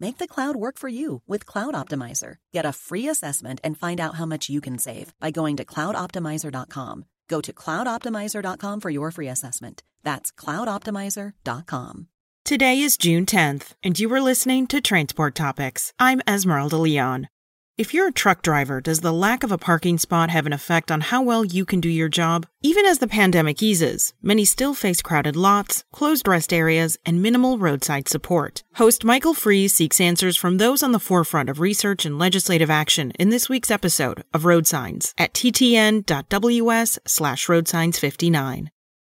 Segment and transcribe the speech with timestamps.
[0.00, 2.36] Make the cloud work for you with Cloud Optimizer.
[2.52, 5.64] Get a free assessment and find out how much you can save by going to
[5.64, 7.04] cloudoptimizer.com.
[7.28, 9.82] Go to cloudoptimizer.com for your free assessment.
[10.02, 12.08] That's cloudoptimizer.com.
[12.44, 15.94] Today is June 10th, and you are listening to Transport Topics.
[15.98, 17.28] I'm Esmeralda Leon.
[17.76, 20.92] If you're a truck driver, does the lack of a parking spot have an effect
[20.92, 22.46] on how well you can do your job?
[22.62, 27.58] Even as the pandemic eases, many still face crowded lots, closed rest areas, and minimal
[27.58, 28.62] roadside support.
[28.74, 33.10] Host Michael Freeze seeks answers from those on the forefront of research and legislative action
[33.18, 38.68] in this week's episode of Road Signs at ttn.ws slash roadsigns59.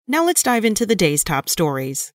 [0.07, 2.13] Now let's dive into the day's top stories.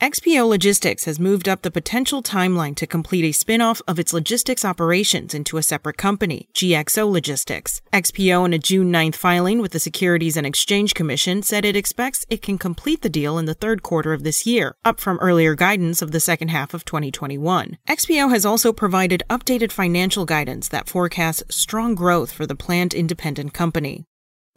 [0.00, 4.64] XPO Logistics has moved up the potential timeline to complete a spin-off of its logistics
[4.64, 7.82] operations into a separate company, GXO Logistics.
[7.92, 12.24] XPO in a June 9th filing with the Securities and Exchange Commission said it expects
[12.30, 15.56] it can complete the deal in the third quarter of this year, up from earlier
[15.56, 17.76] guidance of the second half of 2021.
[17.88, 23.52] XPO has also provided updated financial guidance that forecasts strong growth for the planned independent
[23.52, 24.04] company.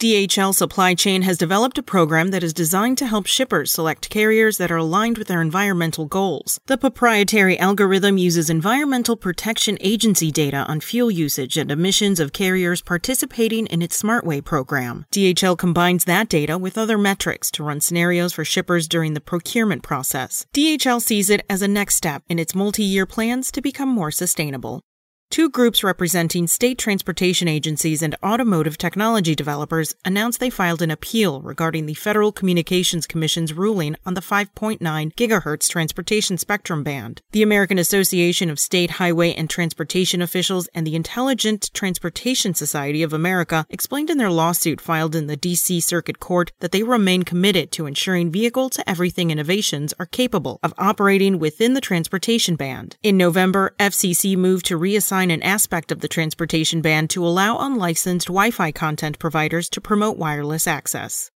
[0.01, 4.57] DHL Supply Chain has developed a program that is designed to help shippers select carriers
[4.57, 6.59] that are aligned with their environmental goals.
[6.65, 12.81] The proprietary algorithm uses Environmental Protection Agency data on fuel usage and emissions of carriers
[12.81, 15.05] participating in its SmartWay program.
[15.11, 19.83] DHL combines that data with other metrics to run scenarios for shippers during the procurement
[19.83, 20.47] process.
[20.51, 24.81] DHL sees it as a next step in its multi-year plans to become more sustainable.
[25.31, 31.41] Two groups representing state transportation agencies and automotive technology developers announced they filed an appeal
[31.41, 37.21] regarding the Federal Communications Commission's ruling on the 5.9 gigahertz transportation spectrum band.
[37.31, 43.13] The American Association of State Highway and Transportation Officials and the Intelligent Transportation Society of
[43.13, 47.71] America explained in their lawsuit filed in the DC Circuit Court that they remain committed
[47.71, 52.97] to ensuring vehicle to everything innovations are capable of operating within the transportation band.
[53.01, 58.27] In November, FCC moved to reassign an aspect of the transportation band to allow unlicensed
[58.27, 61.29] Wi Fi content providers to promote wireless access.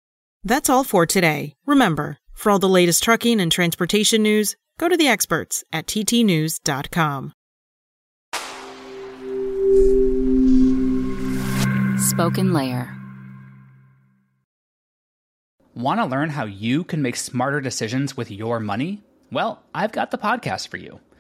[0.43, 1.53] That's all for today.
[1.67, 7.33] Remember, for all the latest trucking and transportation news, go to the experts at ttnews.com.
[11.97, 12.95] Spoken Layer.
[15.75, 19.03] Want to learn how you can make smarter decisions with your money?
[19.31, 21.01] Well, I've got the podcast for you.